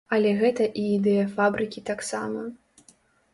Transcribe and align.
Але 0.15 0.29
гэта 0.39 0.65
і 0.83 0.85
ідэя 0.95 1.25
фабрыкі 1.35 1.85
таксама. 1.91 2.41